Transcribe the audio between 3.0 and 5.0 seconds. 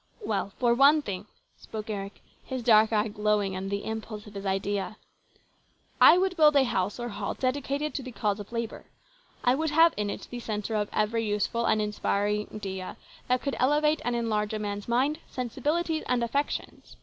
PLANS GOOD AND BAD. 175 glowing under the impulse of his idea,"